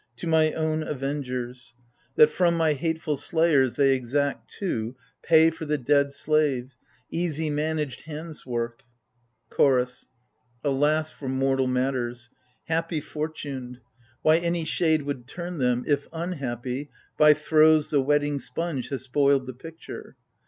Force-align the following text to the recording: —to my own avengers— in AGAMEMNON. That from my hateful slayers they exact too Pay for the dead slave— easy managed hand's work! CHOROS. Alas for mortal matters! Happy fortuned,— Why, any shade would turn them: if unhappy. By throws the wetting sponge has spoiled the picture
—to 0.17 0.25
my 0.25 0.51
own 0.53 0.81
avengers— 0.81 1.75
in 1.77 1.77
AGAMEMNON. 1.77 2.15
That 2.15 2.29
from 2.35 2.57
my 2.57 2.73
hateful 2.73 3.17
slayers 3.17 3.75
they 3.75 3.93
exact 3.93 4.49
too 4.49 4.95
Pay 5.21 5.51
for 5.51 5.65
the 5.65 5.77
dead 5.77 6.11
slave— 6.11 6.75
easy 7.11 7.51
managed 7.51 8.01
hand's 8.07 8.43
work! 8.43 8.81
CHOROS. 9.51 10.07
Alas 10.63 11.11
for 11.11 11.29
mortal 11.29 11.67
matters! 11.67 12.31
Happy 12.65 12.99
fortuned,— 12.99 13.79
Why, 14.23 14.37
any 14.37 14.65
shade 14.65 15.03
would 15.03 15.27
turn 15.27 15.59
them: 15.59 15.83
if 15.85 16.07
unhappy. 16.11 16.89
By 17.15 17.35
throws 17.35 17.91
the 17.91 18.01
wetting 18.01 18.39
sponge 18.39 18.89
has 18.89 19.03
spoiled 19.03 19.45
the 19.45 19.53
picture 19.53 20.15